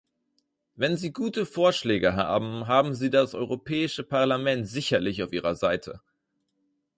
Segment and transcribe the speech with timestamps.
[0.73, 6.01] Wenn Sie gute Vorschläge haben, haben Sie das Europäische Parlament sicherlich auf Ihrer Seite!